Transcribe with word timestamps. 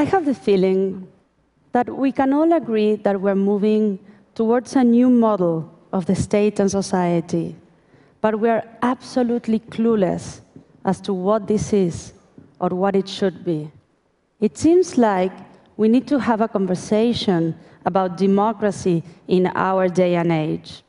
I 0.00 0.04
have 0.04 0.24
the 0.24 0.34
feeling 0.34 1.06
that 1.72 1.86
we 1.94 2.10
can 2.10 2.32
all 2.32 2.54
agree 2.54 2.94
that 3.04 3.20
we're 3.20 3.34
moving 3.34 3.98
towards 4.34 4.74
a 4.74 4.82
new 4.82 5.10
model 5.10 5.70
of 5.92 6.06
the 6.06 6.14
state 6.14 6.58
and 6.58 6.70
society, 6.70 7.54
but 8.22 8.40
we 8.40 8.48
are 8.48 8.64
absolutely 8.80 9.58
clueless 9.60 10.40
as 10.86 11.02
to 11.02 11.12
what 11.12 11.46
this 11.46 11.74
is 11.74 12.14
or 12.60 12.70
what 12.70 12.96
it 12.96 13.10
should 13.10 13.44
be. 13.44 13.70
It 14.40 14.56
seems 14.56 14.96
like 14.96 15.32
we 15.76 15.86
need 15.86 16.08
to 16.08 16.18
have 16.18 16.40
a 16.40 16.48
conversation 16.48 17.54
about 17.84 18.16
democracy 18.16 19.02
in 19.28 19.48
our 19.54 19.86
day 19.86 20.14
and 20.14 20.32
age. 20.32 20.82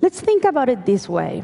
Let's 0.00 0.20
think 0.20 0.44
about 0.44 0.68
it 0.68 0.86
this 0.86 1.08
way. 1.08 1.42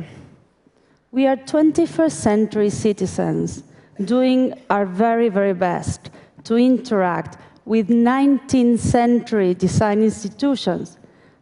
We 1.10 1.26
are 1.26 1.36
21st 1.36 2.12
century 2.12 2.70
citizens 2.70 3.64
doing 4.04 4.54
our 4.70 4.86
very, 4.86 5.28
very 5.28 5.54
best 5.54 6.10
to 6.44 6.56
interact 6.56 7.38
with 7.64 7.88
19th 7.88 8.78
century 8.78 9.54
design 9.54 10.02
institutions 10.02 10.98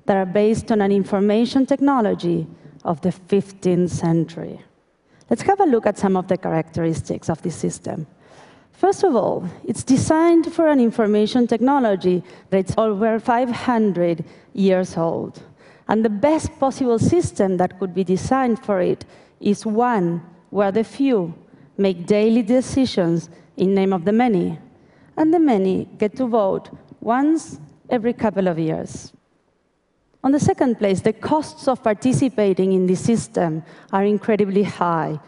that 0.06 0.16
are 0.16 0.27
based 0.27 0.70
on 0.73 0.80
an 0.80 0.93
information 0.93 1.66
technology 1.66 2.47
of 2.84 3.01
the 3.01 3.10
15th 3.10 3.91
century. 3.91 4.60
Let's 5.30 5.43
have 5.43 5.60
a 5.60 5.65
look 5.65 5.87
at 5.87 5.98
some 5.98 6.16
of 6.16 6.29
the 6.29 6.37
characteristics 6.37 7.29
of 7.29 7.41
this 7.43 7.57
system. 7.57 8.07
First 8.73 9.05
of 9.05 9.15
all, 9.15 9.48
it's 9.65 9.84
designed 9.84 10.52
for 10.52 10.69
an 10.69 10.80
information 10.80 11.46
technology 11.46 12.23
that's 12.51 12.74
over 12.77 13.21
500 13.21 14.24
years 14.55 14.96
old. 14.96 15.43
And 15.88 16.05
the 16.05 16.10
best 16.10 16.59
possible 16.59 16.99
system 16.99 17.57
that 17.59 17.79
could 17.79 17.95
be 17.95 18.05
designed 18.05 18.65
for 18.65 18.80
it 18.80 19.05
is 19.40 19.65
one 19.66 20.23
where 20.51 20.73
the 20.73 20.84
few 20.84 21.34
make 21.77 22.07
daily 22.07 22.43
decisions 22.43 23.30
in 23.57 23.74
name 23.74 23.93
of 23.93 24.05
the 24.05 24.12
many, 24.12 24.59
and 25.16 25.32
the 25.32 25.38
many 25.38 25.88
get 25.99 26.16
to 26.16 26.27
vote 26.27 26.71
once 27.01 27.59
every 27.91 28.13
couple 28.13 28.49
of 28.49 28.59
years. 28.59 29.13
On 30.24 30.30
the 30.30 30.41
second 30.41 30.79
place, 30.79 31.01
the 31.01 31.13
costs 31.13 31.66
of 31.66 31.82
participating 31.82 32.73
in 32.73 32.87
the 32.87 32.95
system 32.95 33.65
are 33.93 34.05
incredibly 34.05 34.63
high. 34.63 35.18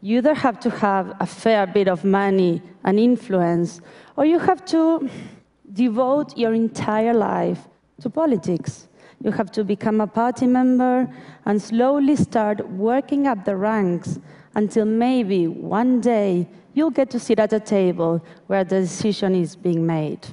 You 0.00 0.18
either 0.18 0.34
have 0.34 0.60
to 0.60 0.70
have 0.70 1.16
a 1.18 1.26
fair 1.26 1.66
bit 1.66 1.88
of 1.88 2.04
money 2.04 2.62
and 2.84 3.00
influence, 3.00 3.80
or 4.16 4.24
you 4.24 4.38
have 4.38 4.64
to 4.66 5.08
devote 5.72 6.36
your 6.36 6.54
entire 6.54 7.14
life 7.14 7.66
to 8.00 8.10
politics. 8.10 8.86
You 9.22 9.32
have 9.32 9.50
to 9.52 9.64
become 9.64 10.00
a 10.00 10.06
party 10.06 10.46
member 10.46 11.08
and 11.46 11.60
slowly 11.60 12.14
start 12.14 12.68
working 12.68 13.26
up 13.26 13.44
the 13.44 13.56
ranks 13.56 14.20
until 14.54 14.84
maybe 14.84 15.48
one 15.48 16.00
day 16.00 16.46
you'll 16.74 16.90
get 16.90 17.10
to 17.10 17.18
sit 17.18 17.38
at 17.38 17.52
a 17.52 17.60
table 17.60 18.22
where 18.46 18.64
the 18.64 18.80
decision 18.80 19.34
is 19.34 19.56
being 19.56 19.86
made. 19.86 20.26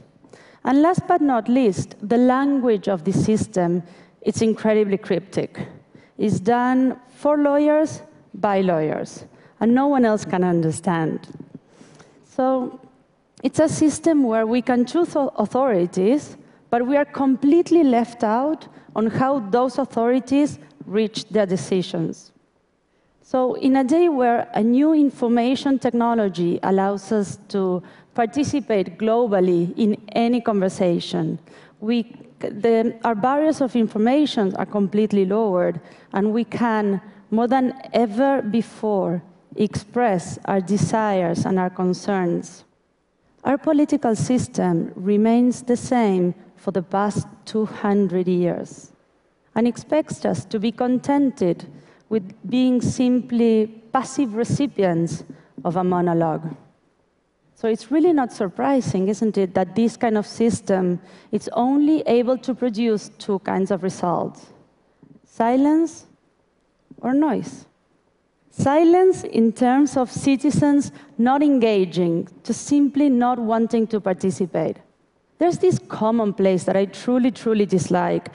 And 0.64 0.82
last 0.82 1.08
but 1.08 1.22
not 1.22 1.48
least, 1.48 1.96
the 2.02 2.18
language 2.18 2.88
of 2.88 3.04
the 3.04 3.14
system 3.14 3.84
it's 4.22 4.42
incredibly 4.42 4.98
cryptic. 4.98 5.68
It's 6.18 6.40
done 6.40 7.00
for 7.10 7.38
lawyers 7.38 8.04
by 8.34 8.62
lawyers, 8.62 9.26
and 9.60 9.74
no 9.74 9.88
one 9.88 10.06
else 10.06 10.26
can 10.26 10.44
understand. 10.44 11.28
So 12.26 12.80
it's 13.44 13.60
a 13.60 13.68
system 13.68 14.24
where 14.24 14.46
we 14.46 14.62
can 14.62 14.86
choose 14.86 15.16
authorities, 15.16 16.38
but 16.70 16.86
we 16.86 16.96
are 16.96 17.06
completely 17.06 17.84
left 17.84 18.24
out 18.24 18.68
on 18.96 19.08
how 19.08 19.40
those 19.40 19.80
authorities 19.80 20.60
reach 20.86 21.28
their 21.30 21.46
decisions. 21.46 22.32
So 23.32 23.54
in 23.54 23.78
a 23.78 23.84
day 23.86 24.10
where 24.10 24.50
a 24.54 24.62
new 24.62 24.94
information 24.94 25.80
technology 25.80 26.60
allows 26.64 27.14
us 27.14 27.40
to 27.48 27.82
participate 28.14 28.98
globally 28.98 29.74
in 29.78 29.96
any 30.12 30.42
conversation, 30.42 31.40
we 31.80 32.14
the, 32.40 32.94
our 33.06 33.16
barriers 33.16 33.62
of 33.62 33.74
information 33.78 34.54
are 34.58 34.66
completely 34.66 35.26
lowered, 35.26 35.80
and 36.12 36.34
we 36.34 36.44
can, 36.44 37.00
more 37.30 37.48
than 37.48 37.74
ever 37.94 38.42
before, 38.42 39.24
express 39.56 40.38
our 40.44 40.60
desires 40.60 41.46
and 41.46 41.58
our 41.58 41.70
concerns. 41.70 42.66
Our 43.46 43.58
political 43.58 44.14
system 44.14 44.92
remains 44.94 45.62
the 45.62 45.78
same 45.78 46.36
for 46.58 46.72
the 46.72 46.84
past 46.84 47.28
200 47.46 48.28
years 48.28 48.92
and 49.56 49.70
expects 49.70 50.26
us 50.26 50.44
to 50.44 50.60
be 50.60 50.74
contented 50.74 51.66
with 52.12 52.36
being 52.50 52.82
simply 52.82 53.68
passive 53.94 54.34
recipients 54.34 55.24
of 55.64 55.78
a 55.78 55.84
monologue. 55.84 56.54
So 57.56 57.70
it's 57.70 57.90
really 57.90 58.12
not 58.12 58.34
surprising, 58.34 59.08
isn't 59.08 59.38
it, 59.38 59.54
that 59.54 59.76
this 59.76 59.96
kind 59.96 60.18
of 60.18 60.28
system 60.28 61.00
is 61.32 61.50
only 61.54 62.02
able 62.02 62.38
to 62.40 62.54
produce 62.54 63.10
two 63.18 63.40
kinds 63.40 63.72
of 63.72 63.82
results, 63.82 64.48
silence 65.24 66.06
or 66.98 67.14
noise. 67.14 67.66
Silence 68.50 69.24
in 69.24 69.54
terms 69.54 69.96
of 69.96 70.12
citizens 70.12 70.92
not 71.18 71.42
engaging, 71.42 72.28
just 72.44 72.66
simply 72.66 73.10
not 73.10 73.40
wanting 73.40 73.88
to 73.88 74.02
participate. 74.02 74.76
There's 75.38 75.60
this 75.60 75.80
commonplace 75.88 76.66
that 76.66 76.76
I 76.76 76.86
truly, 76.86 77.32
truly 77.32 77.66
dislike, 77.66 78.28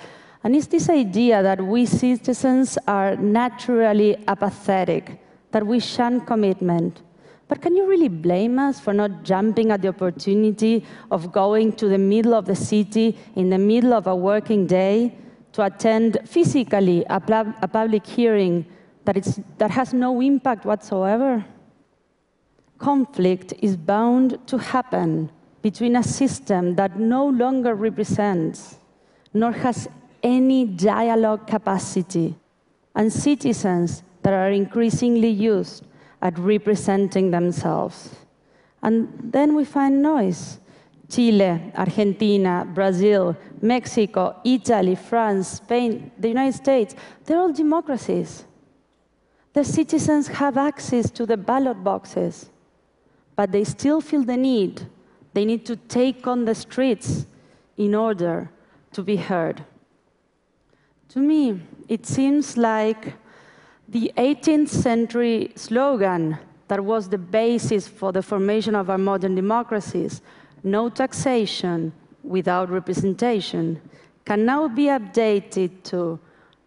and 0.46 0.54
it's 0.54 0.68
this 0.68 0.88
idea 0.88 1.42
that 1.42 1.60
we 1.60 1.84
citizens 1.84 2.78
are 2.86 3.16
naturally 3.16 4.16
apathetic, 4.28 5.18
that 5.50 5.66
we 5.66 5.80
shun 5.80 6.20
commitment, 6.20 7.02
but 7.48 7.60
can 7.60 7.74
you 7.74 7.84
really 7.84 8.06
blame 8.06 8.60
us 8.60 8.78
for 8.78 8.94
not 8.94 9.24
jumping 9.24 9.72
at 9.72 9.82
the 9.82 9.88
opportunity 9.88 10.86
of 11.10 11.32
going 11.32 11.72
to 11.72 11.88
the 11.88 11.98
middle 11.98 12.32
of 12.32 12.44
the 12.44 12.54
city 12.54 13.18
in 13.34 13.50
the 13.50 13.58
middle 13.58 13.92
of 13.92 14.06
a 14.06 14.14
working 14.14 14.68
day 14.68 15.18
to 15.50 15.64
attend 15.64 16.18
physically 16.24 17.04
a, 17.10 17.20
a 17.60 17.66
public 17.66 18.06
hearing 18.06 18.64
that, 19.04 19.16
that 19.58 19.72
has 19.72 19.92
no 19.92 20.20
impact 20.20 20.64
whatsoever? 20.64 21.44
Conflict 22.78 23.52
is 23.58 23.76
bound 23.76 24.38
to 24.46 24.58
happen 24.58 25.28
between 25.60 25.96
a 25.96 26.04
system 26.04 26.76
that 26.76 27.00
no 27.00 27.26
longer 27.26 27.74
represents 27.74 28.76
nor 29.34 29.50
has 29.50 29.88
any 30.22 30.64
dialogue 30.64 31.46
capacity 31.46 32.34
and 32.94 33.12
citizens 33.12 34.02
that 34.22 34.32
are 34.32 34.50
increasingly 34.50 35.30
used 35.30 35.84
at 36.22 36.38
representing 36.38 37.30
themselves. 37.30 38.14
And 38.82 39.32
then 39.32 39.54
we 39.54 39.64
find 39.64 40.02
noise. 40.02 40.58
Chile, 41.08 41.72
Argentina, 41.76 42.66
Brazil, 42.74 43.36
Mexico, 43.62 44.40
Italy, 44.44 44.96
France, 44.96 45.48
Spain, 45.48 46.10
the 46.18 46.28
United 46.28 46.56
States, 46.56 46.94
they're 47.24 47.38
all 47.38 47.52
democracies. 47.52 48.44
The 49.52 49.64
citizens 49.64 50.26
have 50.28 50.56
access 50.56 51.10
to 51.12 51.24
the 51.24 51.36
ballot 51.36 51.82
boxes, 51.84 52.50
but 53.36 53.52
they 53.52 53.64
still 53.64 54.00
feel 54.00 54.24
the 54.24 54.36
need. 54.36 54.86
They 55.32 55.44
need 55.44 55.64
to 55.66 55.76
take 55.76 56.26
on 56.26 56.44
the 56.44 56.54
streets 56.54 57.26
in 57.76 57.94
order 57.94 58.50
to 58.92 59.02
be 59.02 59.16
heard. 59.16 59.64
To 61.10 61.20
me, 61.20 61.60
it 61.88 62.06
seems 62.06 62.56
like 62.56 63.14
the 63.88 64.12
18th 64.16 64.68
century 64.68 65.52
slogan 65.54 66.38
that 66.68 66.82
was 66.82 67.08
the 67.08 67.18
basis 67.18 67.86
for 67.86 68.12
the 68.12 68.22
formation 68.22 68.74
of 68.74 68.90
our 68.90 68.98
modern 68.98 69.34
democracies, 69.34 70.20
no 70.64 70.88
taxation 70.88 71.92
without 72.24 72.68
representation, 72.70 73.80
can 74.24 74.44
now 74.44 74.66
be 74.66 74.86
updated 74.86 75.70
to 75.84 76.18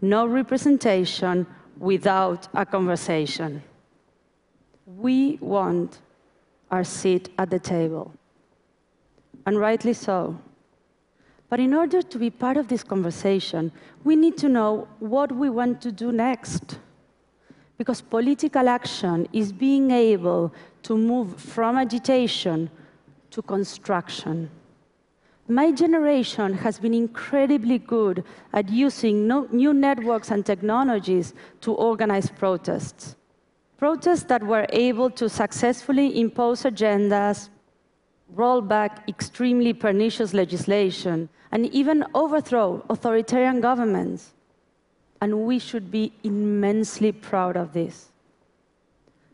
no 0.02 0.26
representation 0.26 1.46
without 1.78 2.48
a 2.54 2.66
conversation. 2.66 3.62
We 4.86 5.38
want 5.42 6.00
our 6.72 6.86
seat 6.86 7.30
at 7.38 7.50
the 7.50 7.60
table, 7.60 8.14
and 9.46 9.60
rightly 9.60 9.94
so. 9.94 10.40
But 11.50 11.60
in 11.60 11.74
order 11.74 12.02
to 12.02 12.20
be 12.20 12.30
part 12.30 12.58
of 12.58 12.68
this 12.68 12.84
conversation, 12.84 13.72
we 14.04 14.16
need 14.16 14.38
to 14.38 14.50
know 14.50 14.88
what 15.00 15.32
we 15.32 15.50
want 15.50 15.82
to 15.82 15.92
do 15.92 16.12
next 16.12 16.80
because 17.78 18.02
political 18.02 18.68
action 18.68 19.28
is 19.32 19.52
being 19.52 19.90
able 19.90 20.54
to 20.84 20.98
move 20.98 21.40
from 21.40 21.78
agitation 21.78 22.70
to 23.32 23.42
construction. 23.42 24.50
My 25.48 25.72
generation 25.72 26.54
has 26.54 26.78
been 26.78 26.94
incredibly 26.94 27.80
good 27.80 28.24
at 28.54 28.70
using 28.70 29.28
no, 29.28 29.48
new 29.52 29.74
networks 29.74 30.30
and 30.30 30.46
technologies 30.46 31.34
to 31.62 31.74
organize 31.74 32.30
protests. 32.30 33.16
Protests 33.78 34.24
that 34.26 34.44
were 34.44 34.68
able 34.72 35.10
to 35.12 35.30
successfully 35.30 36.20
impose 36.20 36.64
agendas, 36.64 37.50
roll 38.34 38.62
back 38.62 39.08
extremely 39.08 39.74
pernicious 39.74 40.34
legislation, 40.34 41.30
and 41.52 41.66
even 41.68 42.06
overthrow 42.14 42.84
authoritarian 42.90 43.62
governments 43.62 44.34
and 45.22 45.46
we 45.46 45.60
should 45.60 45.92
be 45.92 46.14
immensely 46.24 47.12
proud 47.12 47.58
of 47.58 47.74
this. 47.74 48.10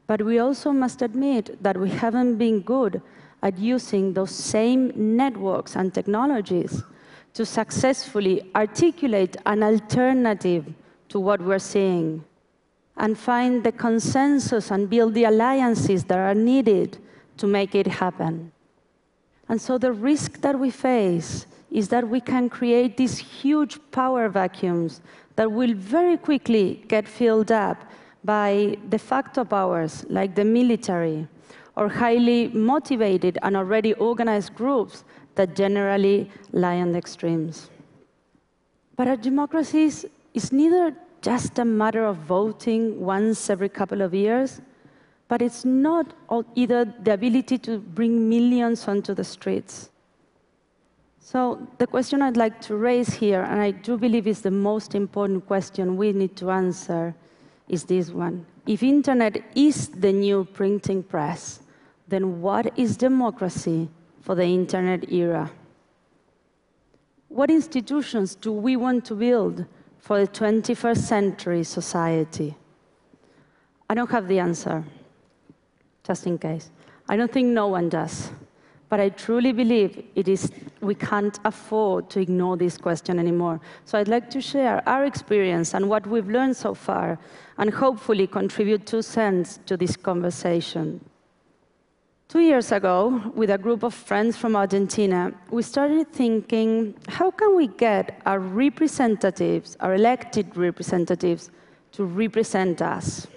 But 0.08 0.22
we 0.22 0.40
also 0.40 0.72
must 0.72 1.02
admit 1.02 1.62
that 1.62 1.78
we 1.78 1.90
haven't 1.90 2.38
been 2.38 2.62
good 2.62 3.02
at 3.42 3.58
using 3.58 4.14
those 4.14 4.32
same 4.32 4.92
networks 4.96 5.76
and 5.76 5.94
technologies 5.94 6.84
to 7.34 7.46
successfully 7.46 8.50
articulate 8.56 9.36
an 9.46 9.62
alternative 9.64 10.66
to 11.10 11.20
what 11.20 11.42
we're 11.42 11.60
seeing 11.60 12.24
and 12.98 13.18
find 13.18 13.64
the 13.64 13.72
consensus 13.72 14.72
and 14.72 14.90
build 14.90 15.14
the 15.14 15.26
alliances 15.26 16.06
that 16.06 16.18
are 16.18 16.34
needed 16.34 16.98
to 17.38 17.46
make 17.46 17.76
it 17.76 17.88
happen. 17.88 18.52
And 19.48 19.62
so 19.62 19.78
the 19.78 19.92
risk 19.92 20.42
that 20.42 20.58
we 20.60 20.72
face 20.72 21.46
is 21.72 21.90
that 21.90 22.08
we 22.08 22.20
can 22.20 22.50
create 22.50 22.98
these 22.98 23.18
huge 23.18 23.80
power 23.92 24.30
vacuums 24.30 25.02
that 25.36 25.52
will 25.52 25.74
very 25.74 26.18
quickly 26.18 26.84
get 26.88 27.08
filled 27.08 27.52
up 27.52 27.78
by 28.24 28.78
de 28.90 28.98
facto 28.98 29.44
powers 29.44 30.06
like 30.10 30.36
the 30.36 30.46
military 30.46 31.28
or 31.76 31.90
highly 31.90 32.48
motivated 32.48 33.38
and 33.44 33.56
already 33.58 33.94
organized 33.94 34.56
groups 34.56 35.04
that 35.36 35.56
generally 35.56 36.32
lie 36.52 36.78
on 36.78 36.92
the 36.94 36.98
extremes. 36.98 37.70
But 38.96 39.08
our 39.08 39.18
democracies 39.18 40.06
is 40.34 40.52
neither 40.52 40.96
just 41.22 41.60
a 41.60 41.66
matter 41.66 42.06
of 42.06 42.18
voting 42.18 43.00
once 43.02 43.50
every 43.50 43.70
couple 43.70 44.02
of 44.02 44.14
years, 44.14 44.62
but 45.28 45.42
it's 45.42 45.66
not 45.66 46.14
either 46.56 46.86
the 46.86 47.14
ability 47.14 47.58
to 47.58 47.80
bring 47.80 48.30
millions 48.30 48.88
onto 48.88 49.14
the 49.14 49.24
streets. 49.24 49.90
So 51.20 51.68
the 51.80 51.88
question 51.88 52.22
I'd 52.22 52.38
like 52.38 52.62
to 52.62 52.76
raise 52.76 53.14
here, 53.14 53.42
and 53.42 53.60
I 53.60 53.72
do 53.72 53.98
believe 53.98 54.28
is 54.28 54.42
the 54.42 54.52
most 54.52 54.94
important 54.94 55.48
question 55.48 55.98
we 55.98 56.14
need 56.14 56.36
to 56.36 56.52
answer, 56.52 57.16
is 57.68 57.86
this 57.86 58.12
one. 58.12 58.46
If 58.68 58.84
internet 58.84 59.44
is 59.56 59.88
the 59.88 60.14
new 60.14 60.46
printing 60.46 61.02
press, 61.02 61.62
then 62.08 62.42
what 62.42 62.78
is 62.78 62.96
democracy 62.96 63.90
for 64.22 64.36
the 64.36 64.44
internet 64.44 65.12
era? 65.12 65.50
What 67.30 67.50
institutions 67.50 68.36
do 68.36 68.52
we 68.52 68.76
want 68.76 69.06
to 69.06 69.16
build 69.16 69.66
for 69.98 70.20
the 70.20 70.28
21st 70.28 70.98
century 70.98 71.64
society? 71.64 72.56
I 73.90 73.96
don't 73.96 74.10
have 74.12 74.28
the 74.28 74.40
answer, 74.40 74.84
just 76.06 76.28
in 76.28 76.38
case. 76.38 76.70
I 77.10 77.18
don't 77.18 77.32
think 77.32 77.48
no 77.48 77.68
one 77.68 77.90
does. 77.90 78.32
But 78.88 79.00
I 79.00 79.10
truly 79.10 79.52
believe 79.52 80.06
it 80.14 80.28
is, 80.28 80.52
we 80.80 80.94
can't 80.94 81.40
afford 81.44 82.10
to 82.12 82.20
ignore 82.20 82.56
this 82.56 82.78
question 82.78 83.18
anymore. 83.20 83.60
So 83.84 83.98
I'd 83.98 84.08
like 84.08 84.30
to 84.30 84.42
share 84.42 84.88
our 84.88 85.06
experience 85.06 85.74
and 85.74 85.90
what 85.90 86.06
we've 86.06 86.30
learned 86.30 86.56
so 86.56 86.76
far, 86.76 87.18
and 87.58 87.74
hopefully 87.74 88.28
contribute 88.28 88.86
two 88.86 89.02
cents 89.02 89.60
to 89.66 89.76
this 89.76 89.98
conversation. 89.98 91.02
Two 92.28 92.40
years 92.40 92.72
ago, 92.72 93.22
with 93.36 93.50
a 93.50 93.58
group 93.58 93.84
of 93.84 93.94
friends 93.94 94.38
from 94.38 94.56
Argentina, 94.56 95.32
we 95.50 95.62
started 95.62 96.12
thinking, 96.12 96.96
how 97.08 97.32
can 97.32 97.56
we 97.56 97.68
get 97.68 98.22
our 98.26 98.40
representatives, 98.40 99.78
our 99.80 99.96
elected 99.96 100.56
representatives, 100.56 101.50
to 101.94 102.04
represent 102.04 102.82
us? 102.82 103.28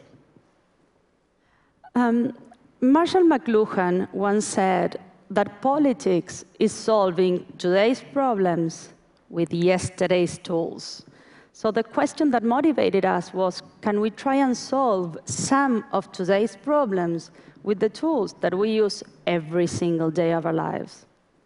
Um, 1.94 2.34
Marshall 2.80 3.22
McLuhan 3.22 4.12
once 4.12 4.46
said 4.46 5.00
that 5.30 5.60
politics 5.60 6.44
is 6.58 6.72
solving 6.72 7.44
today's 7.58 8.02
problems 8.12 8.94
with 9.30 9.52
yesterday's 9.52 10.38
tools. 10.38 11.04
So 11.52 11.70
the 11.72 11.82
question 11.82 12.30
that 12.30 12.44
motivated 12.44 13.04
us 13.04 13.34
was, 13.34 13.62
can 13.80 14.00
we 14.00 14.10
try 14.10 14.36
and 14.36 14.56
solve 14.56 15.18
some 15.24 15.84
of 15.92 16.12
today's 16.12 16.54
problems 16.54 17.30
with 17.68 17.80
the 17.80 17.88
tools 17.88 18.34
that 18.40 18.56
we 18.56 18.70
use 18.70 19.02
every 19.26 19.66
single 19.66 20.10
day 20.10 20.32
of 20.32 20.46
our 20.46 20.52
lives. 20.52 21.04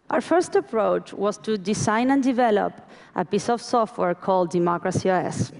Our 0.09 0.21
first 0.21 0.55
approach 0.55 1.13
was 1.13 1.37
to 1.39 1.57
design 1.57 2.11
and 2.11 2.21
develop 2.21 2.73
a 3.15 3.25
piece 3.25 3.49
of 3.49 3.61
software 3.61 4.15
called 4.15 4.51
Democracy 4.51 5.09
OS. 5.09 5.51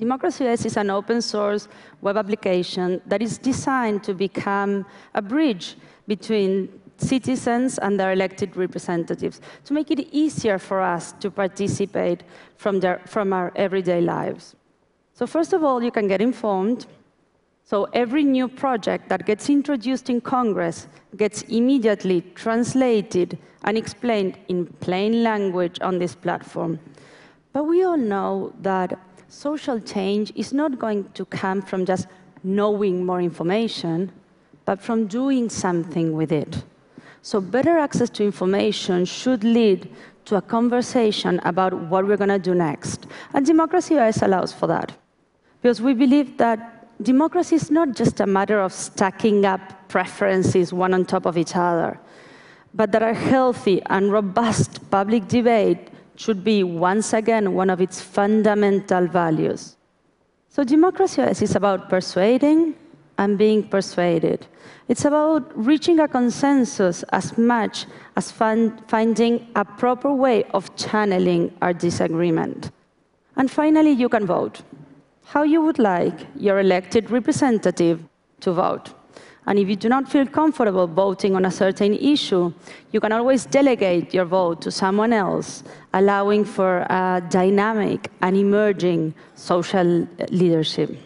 Democracy 0.00 0.46
is 0.46 0.78
an 0.78 0.88
open 0.88 1.20
source 1.20 1.68
web 2.00 2.16
application 2.16 3.02
that 3.04 3.20
is 3.20 3.36
designed 3.36 4.02
to 4.02 4.14
become 4.14 4.86
a 5.14 5.20
bridge 5.20 5.76
between 6.08 6.70
citizens 6.96 7.76
and 7.76 8.00
their 8.00 8.10
elected 8.12 8.56
representatives 8.56 9.42
to 9.66 9.74
make 9.74 9.90
it 9.90 10.00
easier 10.10 10.58
for 10.58 10.80
us 10.80 11.12
to 11.20 11.30
participate 11.30 12.22
from, 12.56 12.80
their, 12.80 13.02
from 13.04 13.34
our 13.34 13.52
everyday 13.56 14.00
lives. 14.00 14.56
So 15.12 15.26
first 15.26 15.52
of 15.52 15.62
all, 15.62 15.82
you 15.82 15.90
can 15.90 16.08
get 16.08 16.22
informed 16.22 16.86
so 17.62 17.84
every 17.92 18.24
new 18.24 18.48
project 18.48 19.10
that 19.10 19.26
gets 19.26 19.50
introduced 19.50 20.08
in 20.08 20.22
Congress 20.22 20.88
gets 21.18 21.42
immediately 21.42 22.22
translated 22.34 23.36
and 23.64 23.76
explained 23.76 24.38
in 24.48 24.64
plain 24.80 25.22
language 25.22 25.78
on 25.82 25.98
this 25.98 26.14
platform. 26.14 26.80
But 27.52 27.64
we 27.64 27.82
all 27.82 27.98
know 27.98 28.54
that 28.62 28.98
social 29.30 29.78
change 29.78 30.32
is 30.34 30.52
not 30.52 30.78
going 30.78 31.08
to 31.14 31.24
come 31.24 31.62
from 31.62 31.86
just 31.86 32.08
knowing 32.42 33.06
more 33.06 33.20
information, 33.20 34.10
but 34.64 34.80
from 34.82 35.06
doing 35.06 35.48
something 35.48 36.12
with 36.12 36.32
it. 36.32 36.64
So 37.22 37.40
better 37.40 37.78
access 37.78 38.10
to 38.10 38.24
information 38.24 39.04
should 39.04 39.44
lead 39.44 39.88
to 40.24 40.36
a 40.36 40.42
conversation 40.42 41.38
about 41.44 41.72
what 41.72 42.06
we're 42.06 42.16
going 42.16 42.30
to 42.30 42.38
do 42.40 42.54
next. 42.54 43.06
And 43.32 43.46
Democracy 43.46 43.96
OS 43.98 44.22
allows 44.22 44.52
for 44.52 44.66
that. 44.66 44.92
Because 45.62 45.80
we 45.80 45.94
believe 45.94 46.36
that 46.38 46.88
democracy 47.02 47.54
is 47.54 47.70
not 47.70 47.94
just 47.94 48.18
a 48.20 48.26
matter 48.26 48.60
of 48.60 48.72
stacking 48.72 49.44
up 49.44 49.88
preferences 49.88 50.72
one 50.72 50.92
on 50.92 51.04
top 51.04 51.24
of 51.24 51.38
each 51.38 51.54
other, 51.54 52.00
but 52.74 52.90
that 52.92 53.02
a 53.02 53.14
healthy 53.14 53.80
and 53.86 54.10
robust 54.10 54.90
public 54.90 55.28
debate 55.28 55.89
should 56.20 56.44
be, 56.44 56.62
once 56.62 57.14
again, 57.14 57.54
one 57.54 57.70
of 57.70 57.80
its 57.80 57.98
fundamental 58.00 59.06
values. 59.06 59.76
So 60.50 60.64
democracy 60.64 61.22
is 61.22 61.54
about 61.54 61.88
persuading 61.88 62.74
and 63.16 63.38
being 63.38 63.62
persuaded. 63.76 64.46
It's 64.88 65.06
about 65.06 65.42
reaching 65.56 65.98
a 66.00 66.08
consensus 66.08 67.04
as 67.20 67.38
much 67.38 67.86
as 68.16 68.30
finding 68.30 69.46
a 69.54 69.64
proper 69.64 70.12
way 70.12 70.44
of 70.52 70.74
channeling 70.76 71.56
our 71.62 71.72
disagreement. 71.72 72.70
And 73.36 73.50
finally, 73.50 73.92
you 73.92 74.10
can 74.10 74.26
vote 74.26 74.60
how 75.24 75.42
you 75.44 75.62
would 75.62 75.78
like 75.78 76.26
your 76.36 76.60
elected 76.60 77.10
representative 77.10 78.04
to 78.40 78.52
vote. 78.52 78.92
And 79.50 79.58
if 79.58 79.68
you 79.68 79.74
do 79.74 79.88
not 79.88 80.08
feel 80.08 80.26
comfortable 80.26 80.86
voting 80.86 81.34
on 81.34 81.44
a 81.44 81.50
certain 81.50 81.94
issue, 81.94 82.52
you 82.92 83.00
can 83.00 83.10
always 83.10 83.46
delegate 83.46 84.14
your 84.14 84.24
vote 84.24 84.62
to 84.62 84.70
someone 84.70 85.12
else, 85.12 85.64
allowing 85.92 86.44
for 86.44 86.86
a 86.88 87.20
dynamic 87.28 88.12
and 88.22 88.36
emerging 88.36 89.12
social 89.34 90.06
leadership. 90.30 90.96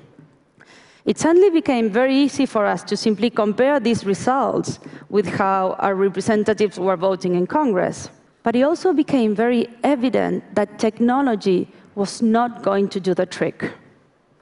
It 1.07 1.19
suddenly 1.19 1.49
became 1.49 1.89
very 1.89 2.15
easy 2.15 2.45
for 2.45 2.67
us 2.67 2.83
to 2.85 2.99
simply 2.99 3.31
compare 3.31 3.81
these 3.81 4.05
results 4.05 4.79
with 5.09 5.27
how 5.27 5.77
our 5.79 5.95
representatives 5.95 6.79
were 6.79 6.99
voting 6.99 7.37
in 7.37 7.47
Congress. 7.47 8.11
But 8.43 8.57
it 8.57 8.63
also 8.63 8.93
became 8.93 9.35
very 9.35 9.69
evident 9.83 10.55
that 10.55 10.79
technology 10.79 11.67
was 11.95 12.21
not 12.21 12.63
going 12.63 12.91
to 12.91 13.01
do 13.01 13.15
the 13.15 13.25
trick. 13.25 13.73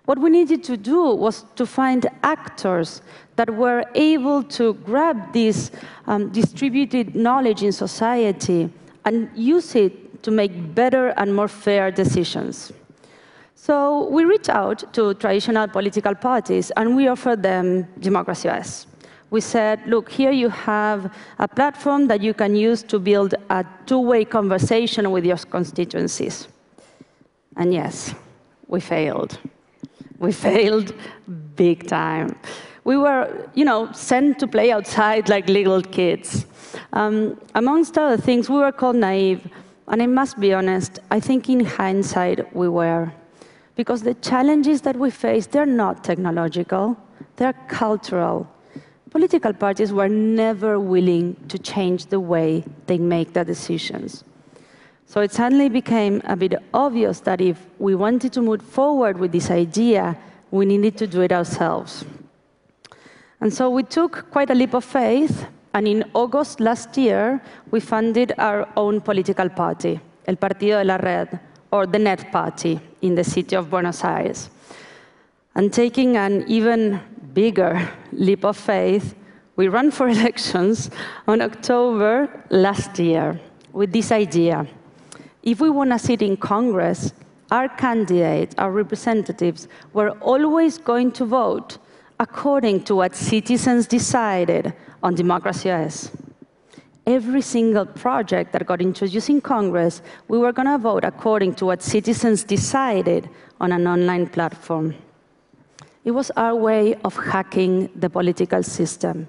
What 0.05 0.19
we 0.19 0.31
needed 0.31 0.65
to 0.65 0.77
do 0.77 1.15
was 1.15 1.45
to 1.55 1.65
find 1.65 2.07
actors 2.25 3.03
that 3.37 3.49
were 3.49 3.85
able 3.95 4.43
to 4.45 4.75
grab 4.75 5.33
this 5.33 5.71
um, 6.07 6.31
distributed 6.31 7.15
knowledge 7.15 7.63
in 7.63 7.71
society 7.71 8.69
and 9.05 9.31
use 9.35 9.77
it 9.77 10.23
to 10.25 10.31
make 10.31 10.75
better 10.75 11.09
and 11.11 11.35
more 11.35 11.49
fair 11.49 11.91
decisions. 11.93 12.73
So 13.55 14.09
we 14.09 14.25
reached 14.25 14.49
out 14.49 14.93
to 14.95 15.15
traditional 15.15 15.69
political 15.69 16.17
parties 16.17 16.73
and 16.77 16.97
we 16.97 17.07
offered 17.07 17.43
them 17.43 17.87
Democracy 18.01 18.49
OS. 18.49 18.89
We 19.31 19.41
said, 19.41 19.81
look, 19.87 20.11
here 20.11 20.33
you 20.33 20.49
have 20.49 21.15
a 21.39 21.47
platform 21.47 22.09
that 22.09 22.21
you 22.21 22.35
can 22.35 22.57
use 22.57 22.83
to 22.85 22.99
build 22.99 23.35
a 23.51 23.65
two-way 23.87 24.25
conversation 24.25 25.11
with 25.13 25.25
your 25.25 25.39
constituencies. 25.39 26.49
And 27.57 27.73
yes, 27.73 28.15
we 28.67 28.81
failed 28.81 29.39
we 30.23 30.33
failed 30.33 30.95
big 31.57 31.87
time. 31.87 32.35
We 32.85 32.97
were, 32.97 33.51
you 33.55 33.65
know, 33.65 33.93
sent 33.93 34.39
to 34.39 34.47
play 34.47 34.71
outside 34.73 35.29
like 35.29 35.49
little 35.49 35.83
kids. 35.83 36.47
Um, 36.93 37.39
amongst 37.55 37.99
other 37.99 38.17
things, 38.17 38.49
we 38.49 38.57
were 38.57 38.73
called 38.73 38.97
naive. 38.97 39.47
And 39.89 40.01
I 40.03 40.07
must 40.07 40.39
be 40.39 40.55
honest, 40.55 41.01
I 41.11 41.21
think 41.21 41.51
in 41.51 41.65
hindsight 41.65 42.55
we 42.55 42.69
were. 42.69 43.13
Because 43.75 44.03
the 44.03 44.15
challenges 44.15 44.83
that 44.83 44.97
we 44.97 45.11
face, 45.11 45.47
they're 45.47 45.67
not 45.67 46.05
technological, 46.05 46.97
they're 47.37 47.59
cultural. 47.69 48.49
Political 49.11 49.55
parties 49.55 49.93
were 49.93 50.09
never 50.09 50.79
willing 50.79 51.37
to 51.49 51.59
change 51.59 52.07
the 52.07 52.21
way 52.21 52.65
they 52.87 52.99
make 52.99 53.33
their 53.33 53.45
decisions. 53.45 54.25
So 55.13 55.21
it 55.21 55.31
suddenly 55.31 55.69
became 55.69 56.23
a 56.25 56.37
bit 56.37 56.55
obvious 56.73 57.21
that 57.21 57.43
if 57.43 57.59
we 57.79 57.95
wanted 57.95 58.33
to 58.33 58.41
move 58.41 58.63
forward 58.63 59.19
with 59.19 59.31
this 59.31 59.51
idea, 59.51 60.17
we 60.51 60.65
needed 60.65 60.97
to 60.97 61.07
do 61.07 61.21
it 61.21 61.33
ourselves. 61.33 62.07
And 63.43 63.53
so 63.53 63.69
we 63.69 63.83
took 63.83 64.31
quite 64.31 64.49
a 64.49 64.55
leap 64.55 64.73
of 64.73 64.85
faith 64.85 65.47
And 65.75 65.89
in 65.89 66.05
August 66.15 66.61
last 66.61 66.97
year, 66.99 67.41
we 67.71 67.81
funded 67.81 68.33
our 68.39 68.69
own 68.77 69.01
political 69.01 69.49
party, 69.49 70.01
El 70.27 70.37
Partido 70.37 70.79
de 70.79 70.85
la 70.85 70.97
Red, 70.97 71.41
or 71.71 71.87
the 71.87 71.99
Net 71.99 72.31
Party, 72.31 72.79
in 73.01 73.15
the 73.15 73.25
city 73.25 73.57
of 73.57 73.71
Buenos 73.71 74.05
Aires. 74.05 74.51
And 75.55 75.73
taking 75.73 76.17
an 76.17 76.45
even 76.47 77.01
bigger 77.33 77.89
leap 78.13 78.45
of 78.45 78.59
faith, 78.59 79.15
we 79.57 79.69
ran 79.69 79.91
for 79.91 80.09
elections 80.19 80.91
on 81.27 81.41
October 81.41 82.29
last 82.51 82.99
year 82.99 83.41
with 83.73 83.93
this 83.93 84.13
idea. 84.13 84.67
If 85.43 85.61
we 85.61 85.71
want 85.71 85.91
to 85.91 85.99
sit 85.99 86.23
in 86.23 86.37
Congress, 86.37 87.13
our 87.51 87.69
candidates, 87.69 88.55
our 88.59 88.71
representatives, 88.71 89.67
were 89.93 90.11
always 90.21 90.79
going 90.79 91.11
to 91.13 91.25
vote 91.25 91.79
according 92.21 92.85
to 92.85 92.95
what 92.95 93.17
citizens 93.17 93.87
decided 93.87 94.73
on 95.03 95.17
Democracy 95.17 95.71
OS. 95.71 96.13
Every 97.05 97.43
single 97.43 97.85
project 97.85 98.53
that 98.53 98.65
got 98.65 98.81
introduced 98.81 99.29
in 99.29 99.41
Congress, 99.41 100.01
we 100.29 100.39
were 100.39 100.53
going 100.53 100.69
to 100.69 100.79
vote 100.79 101.03
according 101.03 101.57
to 101.57 101.67
what 101.67 101.83
citizens 101.83 102.45
decided 102.45 103.29
on 103.61 103.73
an 103.73 103.89
online 103.89 104.29
platform. 104.29 104.95
It 106.05 106.13
was 106.13 106.31
our 106.37 106.55
way 106.55 106.95
of 107.05 107.17
hacking 107.17 107.91
the 107.97 108.09
political 108.09 108.63
system. 108.63 109.27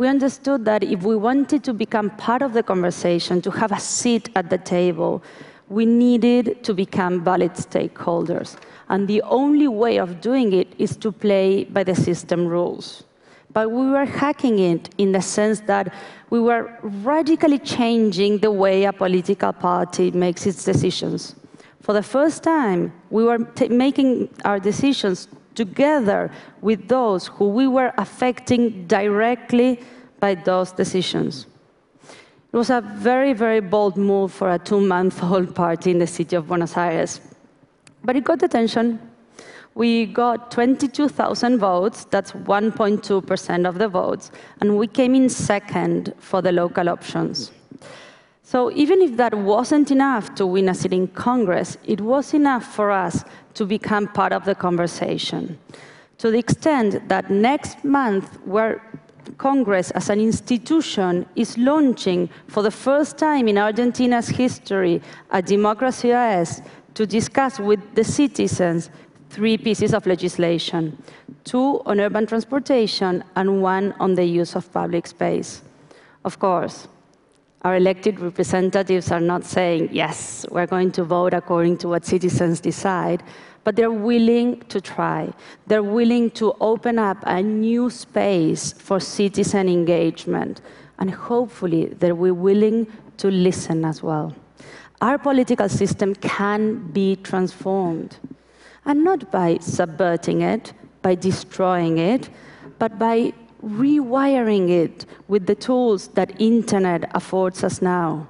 We 0.00 0.08
understood 0.08 0.64
that 0.64 0.82
if 0.82 1.02
we 1.02 1.14
wanted 1.14 1.62
to 1.64 1.74
become 1.74 2.08
part 2.16 2.40
of 2.40 2.54
the 2.54 2.62
conversation, 2.62 3.42
to 3.42 3.50
have 3.50 3.70
a 3.70 3.78
seat 3.78 4.30
at 4.34 4.48
the 4.48 4.56
table, 4.56 5.22
we 5.68 5.84
needed 5.84 6.64
to 6.64 6.72
become 6.72 7.22
valid 7.22 7.52
stakeholders. 7.52 8.56
And 8.88 9.06
the 9.06 9.20
only 9.20 9.68
way 9.68 9.98
of 9.98 10.22
doing 10.22 10.54
it 10.54 10.68
is 10.78 10.96
to 10.96 11.12
play 11.12 11.64
by 11.64 11.84
the 11.84 11.94
system 11.94 12.46
rules. 12.46 13.04
But 13.52 13.72
we 13.72 13.90
were 13.90 14.06
hacking 14.06 14.58
it 14.58 14.88
in 14.96 15.12
the 15.12 15.20
sense 15.20 15.60
that 15.72 15.92
we 16.30 16.40
were 16.40 16.74
radically 16.82 17.58
changing 17.58 18.38
the 18.38 18.50
way 18.50 18.84
a 18.84 18.94
political 18.94 19.52
party 19.52 20.12
makes 20.12 20.46
its 20.46 20.64
decisions. 20.64 21.34
For 21.82 21.92
the 21.92 22.02
first 22.02 22.42
time, 22.42 22.94
we 23.10 23.22
were 23.22 23.46
making 23.68 24.30
our 24.46 24.58
decisions 24.58 25.28
together 25.60 26.30
with 26.62 26.88
those 26.88 27.26
who 27.26 27.46
we 27.58 27.66
were 27.76 27.92
affecting 27.98 28.86
directly 28.86 29.70
by 30.18 30.34
those 30.34 30.72
decisions. 30.72 31.46
It 32.52 32.56
was 32.56 32.70
a 32.70 32.80
very, 32.80 33.34
very 33.34 33.60
bold 33.60 33.96
move 33.96 34.32
for 34.32 34.48
a 34.50 34.58
two-month-old 34.58 35.54
party 35.62 35.90
in 35.90 35.98
the 35.98 36.06
city 36.06 36.34
of 36.34 36.48
Buenos 36.48 36.76
Aires. 36.76 37.20
But 38.02 38.16
it 38.16 38.24
got 38.24 38.42
attention. 38.42 38.98
We 39.74 40.06
got 40.06 40.50
22,000 40.50 41.58
votes, 41.58 42.06
that's 42.06 42.32
1.2% 42.32 43.68
of 43.68 43.74
the 43.78 43.88
votes, 43.88 44.30
and 44.60 44.78
we 44.78 44.86
came 44.86 45.14
in 45.14 45.28
second 45.28 46.14
for 46.18 46.40
the 46.42 46.52
local 46.52 46.88
options. 46.88 47.52
So 48.50 48.68
even 48.72 49.00
if 49.00 49.16
that 49.16 49.32
wasn't 49.32 49.92
enough 49.92 50.34
to 50.34 50.44
win 50.44 50.68
a 50.68 50.74
seat 50.74 50.92
in 50.92 51.06
Congress, 51.06 51.78
it 51.84 52.00
was 52.00 52.34
enough 52.34 52.64
for 52.64 52.90
us 52.90 53.24
to 53.54 53.64
become 53.64 54.08
part 54.08 54.32
of 54.32 54.44
the 54.44 54.56
conversation. 54.56 55.56
To 56.18 56.32
the 56.32 56.38
extent 56.38 57.08
that 57.08 57.30
next 57.30 57.84
month 57.84 58.26
we're 58.44 58.82
Congress 59.38 59.92
as 59.92 60.10
an 60.10 60.18
institution 60.18 61.26
is 61.36 61.56
launching 61.58 62.28
for 62.48 62.64
the 62.64 62.72
first 62.72 63.18
time 63.18 63.46
in 63.46 63.56
Argentina's 63.56 64.28
history 64.28 65.00
a 65.30 65.40
democracy 65.40 66.12
OS 66.12 66.60
to 66.94 67.06
discuss 67.06 67.60
with 67.60 67.78
the 67.94 68.02
citizens 68.02 68.90
three 69.28 69.58
pieces 69.58 69.94
of 69.94 70.04
legislation, 70.08 71.00
two 71.44 71.80
on 71.86 72.00
urban 72.00 72.26
transportation 72.26 73.22
and 73.36 73.62
one 73.62 73.94
on 74.00 74.16
the 74.16 74.24
use 74.24 74.56
of 74.56 74.72
public 74.72 75.06
space. 75.06 75.62
Of 76.24 76.40
course, 76.40 76.88
our 77.62 77.76
elected 77.76 78.20
representatives 78.20 79.10
are 79.10 79.20
not 79.20 79.44
saying, 79.44 79.90
yes, 79.92 80.46
we're 80.50 80.66
going 80.66 80.92
to 80.92 81.04
vote 81.04 81.34
according 81.34 81.76
to 81.78 81.88
what 81.88 82.06
citizens 82.06 82.60
decide, 82.60 83.22
but 83.64 83.76
they're 83.76 83.90
willing 83.90 84.60
to 84.68 84.80
try. 84.80 85.30
They're 85.66 85.82
willing 85.82 86.30
to 86.32 86.54
open 86.60 86.98
up 86.98 87.18
a 87.26 87.42
new 87.42 87.90
space 87.90 88.72
for 88.72 88.98
citizen 88.98 89.68
engagement. 89.68 90.62
And 90.98 91.10
hopefully, 91.10 91.86
they're 91.86 92.14
willing 92.14 92.86
to 93.18 93.30
listen 93.30 93.84
as 93.84 94.02
well. 94.02 94.34
Our 95.02 95.18
political 95.18 95.68
system 95.68 96.14
can 96.14 96.90
be 96.92 97.16
transformed. 97.16 98.16
And 98.86 99.04
not 99.04 99.30
by 99.30 99.58
subverting 99.60 100.40
it, 100.40 100.72
by 101.02 101.14
destroying 101.14 101.98
it, 101.98 102.30
but 102.78 102.98
by 102.98 103.34
rewiring 103.62 104.70
it 104.70 105.06
with 105.28 105.46
the 105.46 105.54
tools 105.54 106.08
that 106.08 106.40
internet 106.40 107.10
affords 107.14 107.62
us 107.64 107.82
now. 107.82 108.26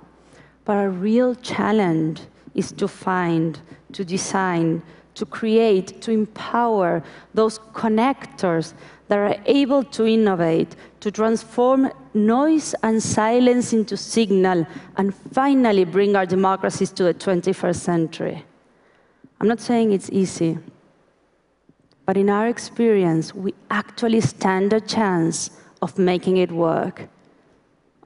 But 0.65 0.77
our 0.77 0.91
real 0.91 1.35
challenge 1.37 2.21
is 2.55 2.73
to 2.73 2.89
find, 2.89 3.59
to 3.93 4.05
design, 4.05 4.83
to 5.15 5.27
create, 5.27 6.01
to 6.03 6.11
empower 6.11 7.03
those 7.35 7.59
connectors 7.75 8.75
that 9.09 9.19
are 9.19 9.37
able 9.47 9.83
to 9.85 10.07
innovate, 10.07 10.77
to 11.01 11.11
transform 11.11 11.91
noise 12.15 12.75
and 12.83 13.03
silence 13.03 13.73
into 13.73 13.97
signal, 13.97 14.67
and 14.97 15.15
finally 15.33 15.85
bring 15.85 16.17
our 16.17 16.27
democracies 16.27 16.93
to 16.93 17.05
the 17.05 17.15
21st 17.15 17.77
century. 17.77 18.45
I'm 19.41 19.49
not 19.49 19.61
saying 19.61 19.93
it's 19.93 20.11
easy, 20.11 20.59
but 22.07 22.17
in 22.17 22.29
our 22.31 22.49
experience, 22.49 23.35
we 23.35 23.55
actually 23.71 24.21
stand 24.21 24.73
a 24.73 24.81
chance 24.81 25.51
of 25.83 25.99
making 25.99 26.39
it 26.39 26.51
work. 26.51 27.09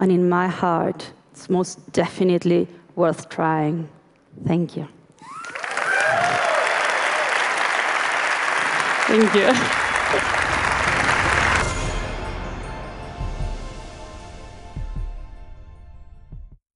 And 0.00 0.12
in 0.12 0.28
my 0.28 0.48
heart, 0.48 1.12
it's 1.32 1.48
most 1.48 1.92
definitely 1.92 2.68
worth 2.96 3.28
trying. 3.28 3.88
Thank 4.46 4.76
you. 4.76 4.88
Thank 9.06 9.34
you. 9.34 9.80